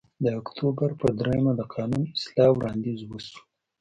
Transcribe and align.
د 0.23 0.25
اکتوبر 0.41 0.89
په 1.01 1.07
درېیمه 1.19 1.51
د 1.57 1.61
قانون 1.73 2.03
اصلاح 2.15 2.49
وړاندیز 2.53 2.99
وشو 3.05 3.39